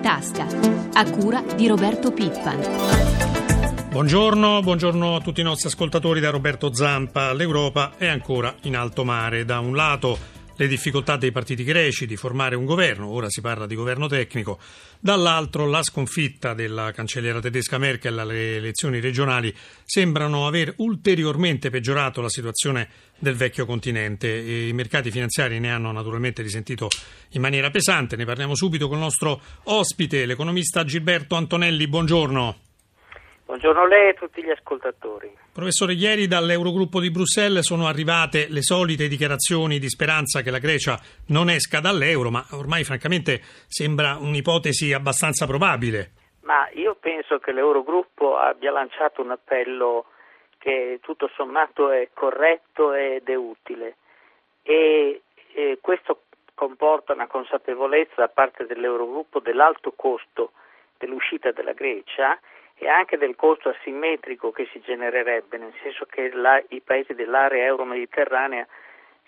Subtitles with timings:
[0.00, 0.46] tasca,
[0.92, 2.60] a cura di Roberto Pippan.
[3.90, 7.32] Buongiorno, buongiorno a tutti i nostri ascoltatori da Roberto Zampa.
[7.32, 9.44] L'Europa è ancora in alto mare.
[9.44, 10.16] Da un lato
[10.58, 14.58] le difficoltà dei partiti greci di formare un governo, ora si parla di governo tecnico,
[14.98, 22.28] dall'altro la sconfitta della cancelliera tedesca Merkel alle elezioni regionali sembrano aver ulteriormente peggiorato la
[22.28, 22.88] situazione
[23.18, 26.88] del vecchio continente e i mercati finanziari ne hanno naturalmente risentito
[27.30, 28.16] in maniera pesante.
[28.16, 31.86] Ne parliamo subito con il nostro ospite, l'economista Gilberto Antonelli.
[31.86, 32.67] Buongiorno.
[33.48, 35.34] Buongiorno a lei e a tutti gli ascoltatori.
[35.54, 40.98] Professore, ieri dall'Eurogruppo di Bruxelles sono arrivate le solite dichiarazioni di speranza che la Grecia
[41.28, 46.10] non esca dall'euro, ma ormai francamente sembra un'ipotesi abbastanza probabile.
[46.42, 50.04] Ma io penso che l'Eurogruppo abbia lanciato un appello
[50.58, 53.96] che tutto sommato è corretto ed è utile
[54.62, 55.22] e,
[55.54, 60.52] e questo comporta una consapevolezza da parte dell'Eurogruppo dell'alto costo
[60.98, 62.38] dell'uscita della Grecia
[62.78, 67.64] e anche del costo asimmetrico che si genererebbe, nel senso che la, i paesi dell'area
[67.64, 68.66] euro-mediterranea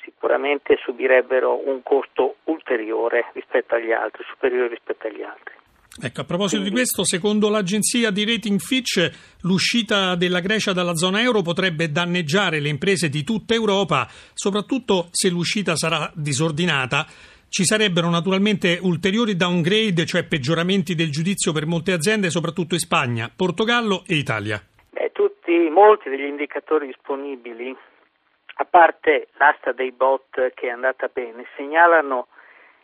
[0.05, 5.59] sicuramente subirebbero un costo ulteriore rispetto agli altri, superiore rispetto agli altri.
[6.03, 11.21] Ecco, a proposito di questo, secondo l'agenzia di rating Fitch, l'uscita della Grecia dalla zona
[11.21, 17.07] euro potrebbe danneggiare le imprese di tutta Europa, soprattutto se l'uscita sarà disordinata.
[17.51, 23.29] Ci sarebbero naturalmente ulteriori downgrade, cioè peggioramenti del giudizio per molte aziende, soprattutto in Spagna,
[23.29, 24.63] Portogallo e Italia.
[24.89, 27.77] Beh, tutti, molti degli indicatori disponibili,
[28.55, 32.29] a parte l'asta dei bot che è andata bene, segnalano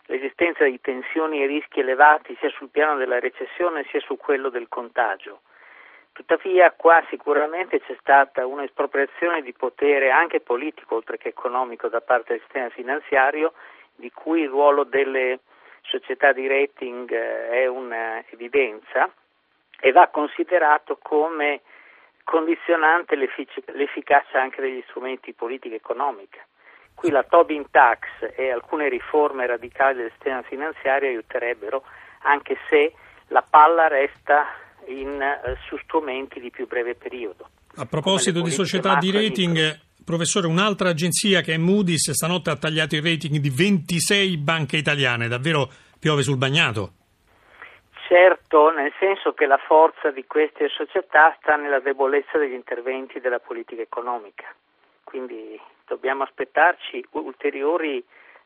[0.07, 4.67] l'esistenza di tensioni e rischi elevati sia sul piano della recessione sia su quello del
[4.67, 5.43] contagio.
[6.11, 12.33] Tuttavia qua sicuramente c'è stata un'espropriazione di potere anche politico oltre che economico da parte
[12.33, 13.53] del sistema finanziario
[13.97, 15.39] di cui il ruolo delle
[15.81, 19.11] società di rating eh, è un'evidenza
[19.79, 21.61] e va considerato come
[22.23, 26.45] condizionante l'effic- l'efficacia anche degli strumenti politica economica.
[26.93, 31.83] Qui la Tobin tax e alcune riforme radicali del sistema finanziario aiuterebbero,
[32.23, 32.93] anche se
[33.27, 34.47] la palla resta
[34.87, 37.49] in, eh, su strumenti di più breve periodo.
[37.75, 42.95] A proposito di società di rating, Professore, un'altra agenzia che è Moody's stanotte ha tagliato
[42.95, 45.67] il rating di 26 banche italiane, davvero
[45.99, 46.91] piove sul bagnato?
[48.07, 53.39] Certo, nel senso che la forza di queste società sta nella debolezza degli interventi della
[53.39, 54.45] politica economica,
[55.03, 58.01] quindi dobbiamo aspettarci ulteriori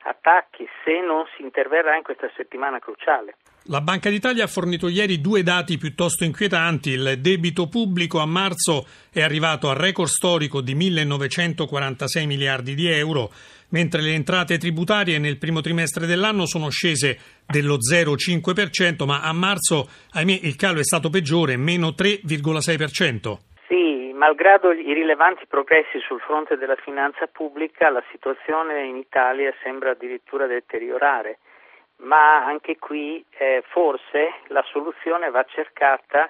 [0.05, 3.35] attacchi se non si interverrà in questa settimana cruciale.
[3.65, 6.89] La Banca d'Italia ha fornito ieri due dati piuttosto inquietanti.
[6.89, 13.29] Il debito pubblico a marzo è arrivato al record storico di 1946 miliardi di euro,
[13.69, 19.87] mentre le entrate tributarie nel primo trimestre dell'anno sono scese dello 0,5%, ma a marzo,
[20.11, 23.37] ahimè, il calo è stato peggiore, meno 3,6%.
[23.67, 29.91] Sì, malgrado i rilevanti progressi sul fronte della finanza pubblica, la situazione in Italia sembra
[29.91, 31.37] addirittura deteriorare
[32.01, 36.29] ma anche qui eh, forse la soluzione va cercata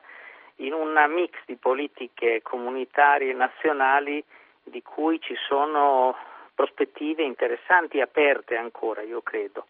[0.58, 4.24] in un mix di politiche comunitarie e nazionali
[4.64, 6.16] di cui ci sono
[6.54, 9.66] prospettive interessanti e aperte ancora, io credo.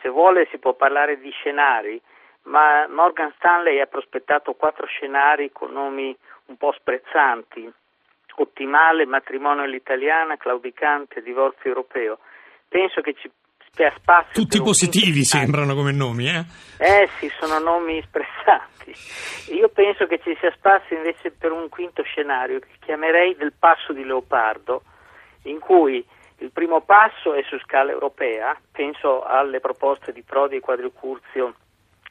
[0.00, 2.00] Se vuole si può parlare di scenari,
[2.42, 6.16] ma Morgan Stanley ha prospettato quattro scenari con nomi
[6.46, 7.70] un po' sprezzanti.
[8.36, 12.18] Ottimale, matrimonio all'italiana, claudicante, divorzio europeo.
[12.68, 13.28] Penso che ci
[13.74, 14.32] c'è spazio.
[14.42, 16.44] Tutti positivi sembrano come nomi, eh?
[16.78, 18.94] Eh sì, sono nomi espressanti.
[19.52, 23.92] Io penso che ci sia spazio invece per un quinto scenario che chiamerei del passo
[23.92, 24.82] di leopardo,
[25.42, 26.04] in cui
[26.38, 31.54] il primo passo è su scala europea, penso alle proposte di Prodi e Quadricurzio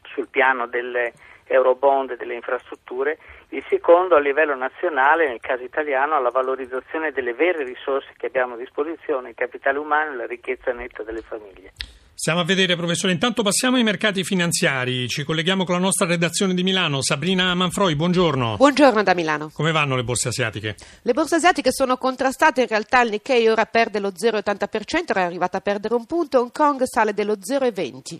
[0.03, 1.13] sul piano delle
[1.47, 3.17] eurobond e delle infrastrutture,
[3.49, 8.55] il secondo a livello nazionale, nel caso italiano, alla valorizzazione delle vere risorse che abbiamo
[8.55, 11.71] a disposizione, il capitale umano e la ricchezza netta delle famiglie.
[12.19, 13.13] Stiamo a vedere, professore.
[13.13, 15.07] Intanto passiamo ai mercati finanziari.
[15.07, 17.03] Ci colleghiamo con la nostra redazione di Milano.
[17.03, 18.55] Sabrina Manfroi, buongiorno.
[18.57, 19.51] Buongiorno da Milano.
[19.53, 20.75] Come vanno le borse asiatiche?
[21.03, 22.61] Le borse asiatiche sono contrastate.
[22.61, 26.39] In realtà il Nikkei ora perde lo 0,80%, era arrivata a perdere un punto.
[26.39, 28.17] Hong Kong sale dello 0,20%.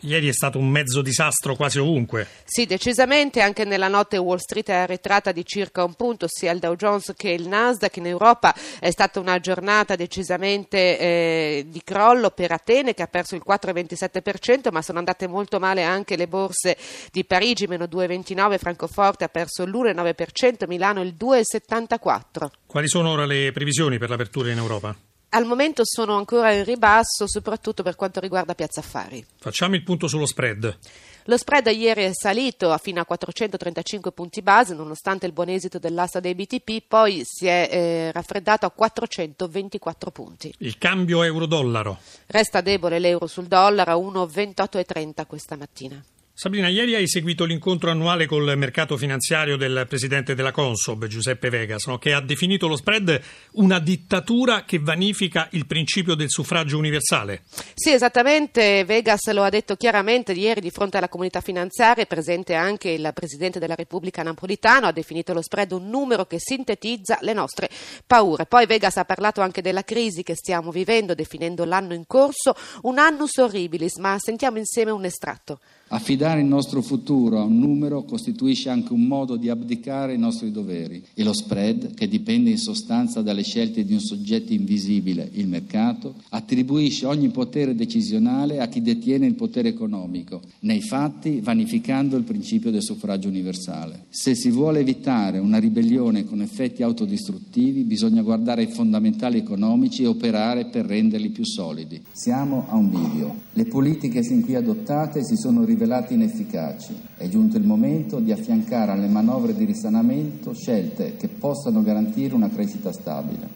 [0.00, 2.26] Ieri è stato un mezzo disastro quasi ovunque.
[2.44, 3.40] Sì, decisamente.
[3.40, 7.12] Anche nella notte Wall Street è arretrata di circa un punto, sia il Dow Jones
[7.16, 7.96] che il Nasdaq.
[7.96, 13.34] In Europa è stata una giornata decisamente eh, di crollo per Atene che ha perso
[13.34, 16.76] il 4,27%, ma sono andate molto male anche le borse
[17.10, 22.46] di Parigi, meno 2,29%, Francoforte ha perso l'1,9%, Milano il 2,74%.
[22.66, 24.94] Quali sono ora le previsioni per l'apertura in Europa?
[25.36, 29.24] Al momento sono ancora in ribasso, soprattutto per quanto riguarda Piazza Affari.
[29.38, 30.78] Facciamo il punto sullo spread.
[31.24, 35.78] Lo spread ieri è salito a fino a 435 punti base, nonostante il buon esito
[35.78, 40.54] dell'asta dei BTP, poi si è eh, raffreddato a 424 punti.
[40.58, 41.98] Il cambio euro-dollaro.
[42.26, 46.02] Resta debole l'euro sul dollaro a 1,2830 questa mattina.
[46.38, 51.86] Sabrina, ieri hai seguito l'incontro annuale col mercato finanziario del presidente della Consob, Giuseppe Vegas,
[51.86, 51.96] no?
[51.96, 53.18] che ha definito lo spread
[53.52, 57.44] una dittatura che vanifica il principio del suffragio universale.
[57.72, 58.84] Sì, esattamente.
[58.84, 63.58] Vegas lo ha detto chiaramente ieri di fronte alla comunità finanziaria, presente anche il presidente
[63.58, 67.70] della Repubblica Napolitano, ha definito lo spread un numero che sintetizza le nostre
[68.06, 68.44] paure.
[68.44, 72.98] Poi Vegas ha parlato anche della crisi che stiamo vivendo, definendo l'anno in corso un
[72.98, 75.60] annus horribilis, ma sentiamo insieme un estratto.
[75.88, 80.50] Affidare il nostro futuro a un numero costituisce anche un modo di abdicare i nostri
[80.50, 85.46] doveri e lo spread, che dipende in sostanza dalle scelte di un soggetto invisibile, il
[85.46, 92.24] mercato, attribuisce ogni potere decisionale a chi detiene il potere economico, nei fatti vanificando il
[92.24, 94.06] principio del suffragio universale.
[94.08, 100.08] Se si vuole evitare una ribellione con effetti autodistruttivi, bisogna guardare ai fondamentali economici e
[100.08, 102.02] operare per renderli più solidi.
[102.10, 103.34] Siamo a un bivio.
[103.52, 106.98] Le politiche sin qui adottate si sono rivelate rivelati inefficaci.
[107.18, 112.48] È giunto il momento di affiancare alle manovre di risanamento scelte che possano garantire una
[112.48, 113.52] crescita stabile.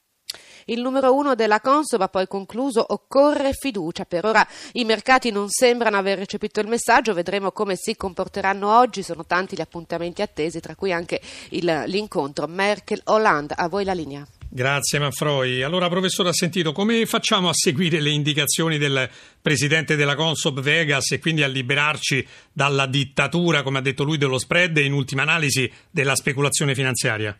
[0.66, 4.04] Il numero uno della Consob ha poi concluso occorre fiducia.
[4.04, 9.02] Per ora i mercati non sembrano aver recepito il messaggio, vedremo come si comporteranno oggi.
[9.02, 11.20] Sono tanti gli appuntamenti attesi, tra cui anche
[11.50, 13.54] il, l'incontro Merkel-Hollande.
[13.56, 14.24] A voi la linea.
[14.52, 15.62] Grazie Manfroi.
[15.62, 19.08] Allora, professore, ha sentito come facciamo a seguire le indicazioni del
[19.40, 24.38] presidente della Consob Vegas e quindi a liberarci dalla dittatura, come ha detto lui, dello
[24.40, 27.32] spread e in ultima analisi della speculazione finanziaria?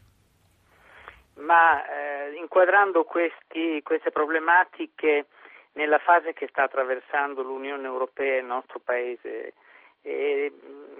[1.40, 5.26] Ma eh, inquadrando questi, queste problematiche
[5.72, 9.54] nella fase che sta attraversando l'Unione Europea e il nostro Paese,
[10.00, 10.48] è,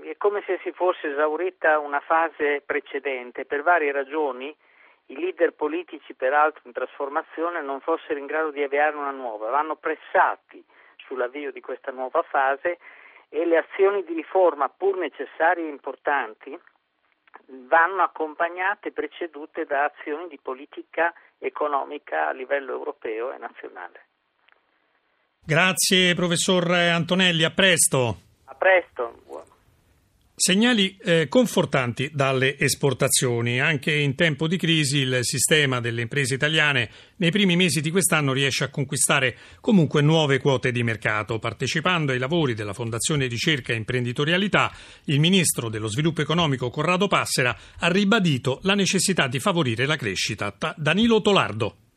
[0.03, 4.53] è come se si fosse esaurita una fase precedente per varie ragioni
[5.11, 9.77] i leader politici, peraltro in trasformazione, non fossero in grado di avviare una nuova, vanno
[9.77, 10.65] pressati
[11.07, 12.79] sull'avvio di questa nuova fase
[13.29, 16.59] e le azioni di riforma, pur necessarie e importanti,
[17.47, 24.07] vanno accompagnate e precedute da azioni di politica economica a livello europeo e nazionale.
[25.43, 28.17] Grazie professor Antonelli, a presto.
[28.45, 29.49] A presto.
[30.43, 33.61] Segnali eh, confortanti dalle esportazioni.
[33.61, 38.33] Anche in tempo di crisi il sistema delle imprese italiane nei primi mesi di quest'anno
[38.33, 41.39] riesce a conquistare comunque nuove quote di mercato.
[41.39, 44.73] Partecipando ai lavori della Fondazione Ricerca e Imprenditorialità,
[45.05, 50.57] il ministro dello Sviluppo Economico Corrado Passera ha ribadito la necessità di favorire la crescita.
[50.75, 51.90] Danilo Tolardo.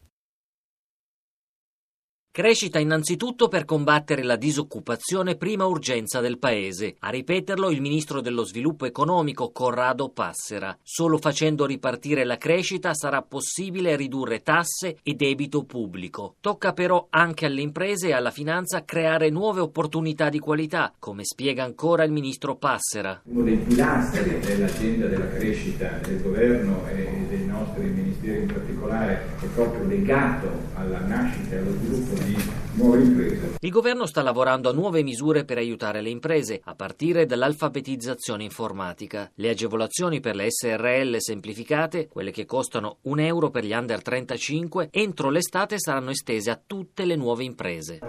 [2.36, 6.96] Crescita innanzitutto per combattere la disoccupazione, prima urgenza del Paese.
[7.02, 10.76] A ripeterlo il ministro dello sviluppo economico Corrado Passera.
[10.82, 16.38] Solo facendo ripartire la crescita sarà possibile ridurre tasse e debito pubblico.
[16.42, 21.64] Tocca però anche alle imprese e alla finanza creare nuove opportunità di qualità, come spiega
[21.64, 23.22] ancora il ministro Passera.
[23.26, 28.48] Uno dei pilastri dell'agenda della crescita del governo e dei nostri ministeri in
[28.84, 32.36] particolare è proprio legato alla nascita e allo sviluppo di
[32.76, 33.56] nuove imprese.
[33.60, 39.32] Il governo sta lavorando a nuove misure per aiutare le imprese, a partire dall'alfabetizzazione informatica.
[39.36, 44.90] Le agevolazioni per le SRL semplificate, quelle che costano un euro per gli under 35,
[44.92, 48.00] entro l'estate saranno estese a tutte le nuove imprese.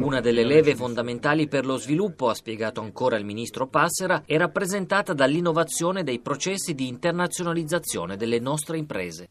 [0.00, 5.12] Una delle leve fondamentali per lo sviluppo, ha spiegato ancora il ministro Passera, è rappresentata
[5.12, 9.28] dall'innovazione dei processi di internazionalizzazione delle nostre imprese.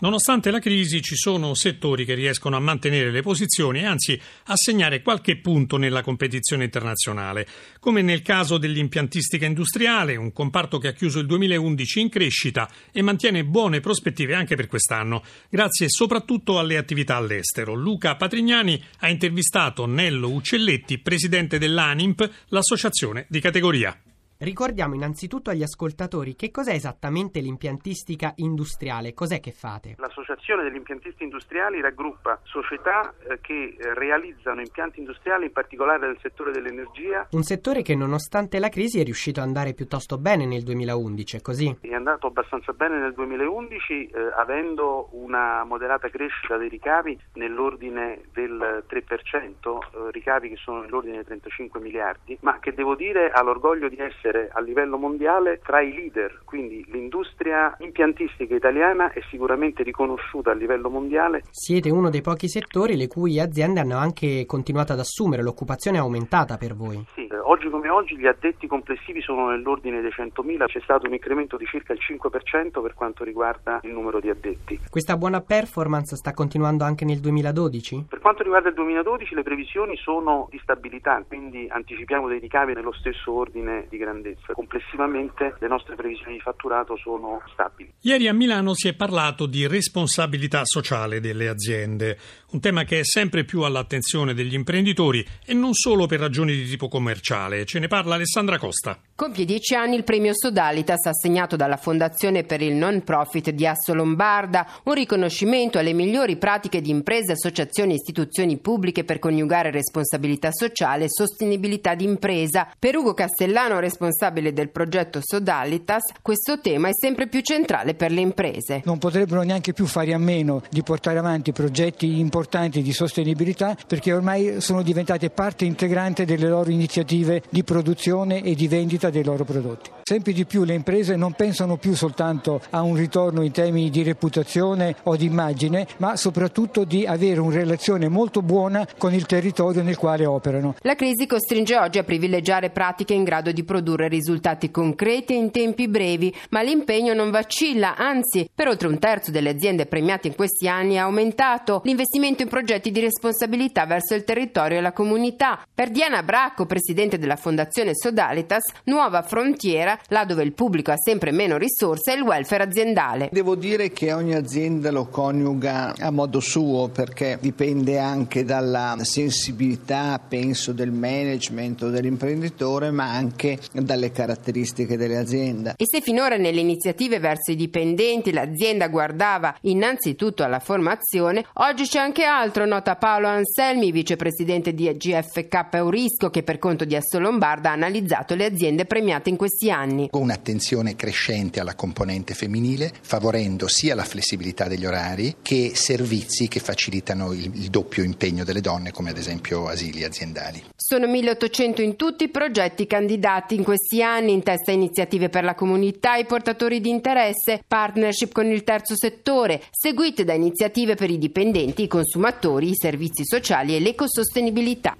[0.00, 4.54] Nonostante la crisi ci sono settori che riescono a mantenere le posizioni e anzi a
[4.56, 7.46] segnare qualche punto nella competizione internazionale,
[7.80, 13.02] come nel caso dell'impiantistica industriale, un comparto che ha chiuso il 2011 in crescita e
[13.02, 17.74] mantiene buone prospettive anche per quest'anno, grazie soprattutto alle attività all'estero.
[17.74, 23.94] Luca Patrignani ha intervistato Nello Uccelletti, presidente dell'ANIMP, l'associazione di categoria.
[24.42, 29.96] Ricordiamo innanzitutto agli ascoltatori che cos'è esattamente l'impiantistica industriale, cos'è che fate?
[29.98, 36.16] L'Associazione degli impiantisti industriali raggruppa società eh, che eh, realizzano impianti industriali in particolare nel
[36.22, 37.28] settore dell'energia.
[37.32, 41.40] Un settore che nonostante la crisi è riuscito ad andare piuttosto bene nel 2011, è
[41.42, 41.76] così?
[41.78, 48.86] È andato abbastanza bene nel 2011 eh, avendo una moderata crescita dei ricavi nell'ordine del
[48.88, 53.90] 3%, eh, ricavi che sono nell'ordine dei 35 miliardi, ma che devo dire ha l'orgoglio
[53.90, 59.82] di essere mettere a livello mondiale tra i leader, quindi l'industria impiantistica italiana è sicuramente
[59.82, 61.42] riconosciuta a livello mondiale.
[61.50, 66.00] Siete uno dei pochi settori le cui aziende hanno anche continuato ad assumere, l'occupazione è
[66.00, 67.04] aumentata per voi.
[67.14, 71.14] Sì, eh, oggi come oggi gli addetti complessivi sono nell'ordine dei 100.000, c'è stato un
[71.14, 74.78] incremento di circa il 5% per quanto riguarda il numero di addetti.
[74.88, 78.06] Questa buona performance sta continuando anche nel 2012?
[78.08, 82.92] Per quanto riguarda il 2012 le previsioni sono di stabilità, quindi anticipiamo dei ricavi nello
[82.92, 84.19] stesso ordine di grandezza.
[84.52, 87.92] Complessivamente le nostre previsioni di fatturato sono stabili.
[88.02, 92.18] Ieri a Milano si è parlato di responsabilità sociale delle aziende,
[92.50, 96.66] un tema che è sempre più all'attenzione degli imprenditori e non solo per ragioni di
[96.66, 97.64] tipo commerciale.
[97.64, 98.98] Ce ne parla Alessandra Costa.
[99.14, 103.94] Compie dieci anni il premio Sodalitas assegnato dalla Fondazione per il Non Profit di Asso
[103.94, 110.50] Lombarda, un riconoscimento alle migliori pratiche di imprese, associazioni e istituzioni pubbliche per coniugare responsabilità
[110.52, 112.70] sociale e sostenibilità d'impresa.
[112.78, 114.08] Per Ugo Castellano, responsabile
[114.52, 118.82] del progetto Sodalitas, questo tema è sempre più centrale per le imprese.
[118.84, 124.12] Non potrebbero neanche più fare a meno di portare avanti progetti importanti di sostenibilità perché
[124.12, 129.44] ormai sono diventate parte integrante delle loro iniziative di produzione e di vendita dei loro
[129.44, 129.90] prodotti.
[130.02, 134.02] Sempre di più le imprese non pensano più soltanto a un ritorno in termini di
[134.02, 139.84] reputazione o di immagine, ma soprattutto di avere una relazione molto buona con il territorio
[139.84, 140.74] nel quale operano.
[140.80, 145.88] La crisi costringe oggi a privilegiare pratiche in grado di produrre risultati concreti in tempi
[145.88, 150.68] brevi, ma l'impegno non vacilla, anzi, per oltre un terzo delle aziende premiate in questi
[150.68, 155.64] anni è aumentato l'investimento in progetti di responsabilità verso il territorio e la comunità.
[155.72, 161.32] Per Diana Bracco, presidente della Fondazione Sodalitas, nuova frontiera, là dove il pubblico ha sempre
[161.32, 163.28] meno risorse, è il welfare aziendale.
[163.32, 170.20] Devo dire che ogni azienda lo coniuga a modo suo perché dipende anche dalla sensibilità,
[170.26, 175.74] penso, del management o dell'imprenditore, ma anche dalle caratteristiche dell'azienda.
[175.76, 181.98] E se finora nelle iniziative verso i dipendenti l'azienda guardava innanzitutto alla formazione, oggi c'è
[181.98, 187.70] anche altro, nota Paolo Anselmi, vicepresidente di GFK Eurisco, che per conto di Asso Lombarda
[187.70, 190.08] ha analizzato le aziende premiate in questi anni.
[190.12, 197.32] Un'attenzione crescente alla componente femminile, favorendo sia la flessibilità degli orari che servizi che facilitano
[197.32, 200.62] il, il doppio impegno delle donne, come ad esempio asili aziendali.
[200.76, 205.54] Sono 1800 in tutti i progetti candidati in questi anni, in testa iniziative per la
[205.54, 211.18] comunità, i portatori di interesse, partnership con il terzo settore, seguite da iniziative per i
[211.18, 214.96] dipendenti, i consumatori, i servizi sociali e l'ecosostenibilità.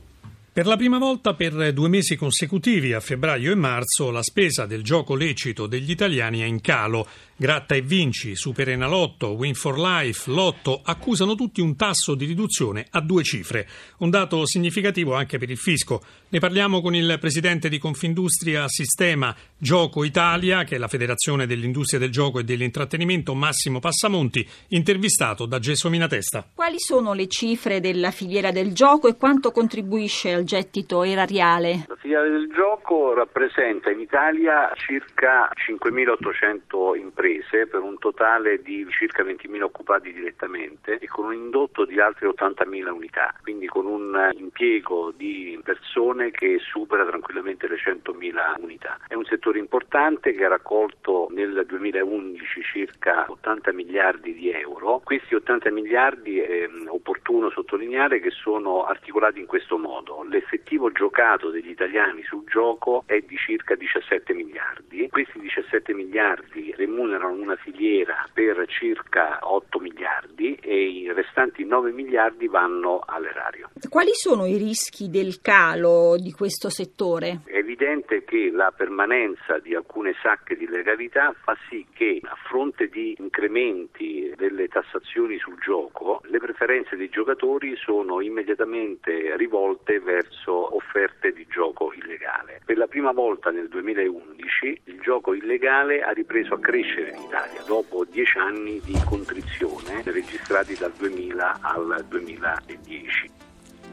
[0.53, 4.85] Per la prima volta per due mesi consecutivi, a febbraio e marzo, la spesa del
[4.85, 7.09] gioco lecito degli italiani è in calo.
[7.41, 12.85] Gratta e Vinci, Super Enalotto, Win for Life, Lotto accusano tutti un tasso di riduzione
[12.91, 13.67] a due cifre.
[14.01, 16.03] Un dato significativo anche per il fisco.
[16.29, 21.99] Ne parliamo con il presidente di Confindustria Sistema Gioco Italia, che è la federazione dell'industria
[21.99, 26.47] del gioco e dell'intrattenimento, Massimo Passamonti, intervistato da Gessomina Testa.
[26.55, 31.87] Quali sono le cifre della filiera del gioco e quanto contribuisce al gettito erariale?
[31.89, 37.29] La filiera del gioco rappresenta in Italia circa 5.800 imprese
[37.71, 42.89] per un totale di circa 20.000 occupati direttamente e con un indotto di altre 80.000
[42.91, 48.99] unità, quindi con un impiego di persone che supera tranquillamente le 100.000 unità.
[49.07, 55.01] È un settore importante che ha raccolto nel 2011 circa 80 miliardi di euro.
[55.05, 60.25] Questi 80 miliardi è opportuno sottolineare che sono articolati in questo modo.
[60.29, 65.09] L'effettivo giocato degli italiani sul gioco è di circa 17 miliardi.
[65.09, 72.47] Questi 17 miliardi remunerano una filiera per circa 8 miliardi e i restanti 9 miliardi
[72.49, 73.71] vanno all'erario.
[73.89, 77.41] Quali sono i rischi del calo di questo settore?
[77.45, 82.89] È evidente che la permanenza di alcune sacche di legalità fa sì che a fronte
[82.89, 91.33] di incrementi delle tassazioni sul gioco le preferenze dei giocatori sono immediatamente rivolte verso offerte
[91.33, 92.61] di gioco illegale.
[92.65, 96.61] Per la prima volta nel 2011 il gioco illegale ha ripreso a
[97.01, 103.31] crescere in Italia dopo dieci anni di contrizione registrati dal 2000 al 2010.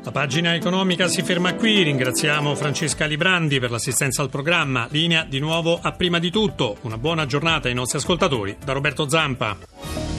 [0.03, 4.87] La pagina economica si ferma qui, ringraziamo Francesca Librandi per l'assistenza al programma.
[4.91, 6.77] Linea di nuovo a prima di tutto.
[6.81, 10.16] Una buona giornata ai nostri ascoltatori da Roberto Zampa.